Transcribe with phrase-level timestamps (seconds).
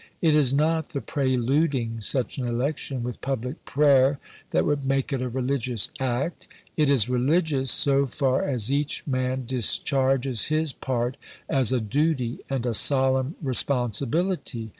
[0.19, 4.17] It is not the preluding such an election with public prayer
[4.49, 6.47] that would make it a religious act.
[6.75, 11.17] It is religious so far as each man discharges his part
[11.47, 14.69] as a duty and a solemn responsibility.